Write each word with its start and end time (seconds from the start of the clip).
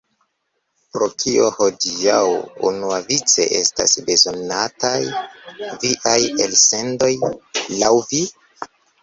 Por 0.93 1.03
kio 1.23 1.49
hodiaŭ 1.57 2.21
unuavice 2.69 3.45
estas 3.59 3.93
bezonataj 4.09 4.95
viaj 5.85 6.17
elsendoj, 6.47 7.13
laŭ 7.85 7.93
vi? 8.11 8.25